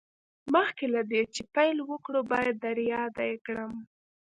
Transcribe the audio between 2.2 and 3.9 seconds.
باید در یاده کړم